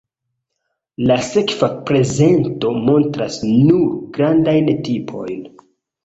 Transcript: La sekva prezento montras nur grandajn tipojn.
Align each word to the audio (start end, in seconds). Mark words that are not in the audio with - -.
La 1.09 1.17
sekva 1.25 1.67
prezento 1.89 2.71
montras 2.85 3.37
nur 3.49 3.91
grandajn 4.17 4.71
tipojn. 4.89 5.45